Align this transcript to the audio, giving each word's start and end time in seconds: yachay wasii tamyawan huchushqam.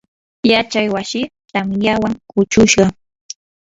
yachay 0.51 0.87
wasii 0.95 1.31
tamyawan 1.53 2.13
huchushqam. 2.33 2.91